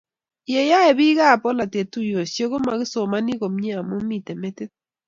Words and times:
Ye 0.53 0.61
yae 0.71 0.91
biikab 0.97 1.39
bolatet 1.43 1.87
tuyosiek 1.93 2.49
ko 2.51 2.57
makisomani 2.65 3.33
komie 3.41 3.73
amu 3.79 3.95
mitei 4.09 4.39
metit 4.41 4.71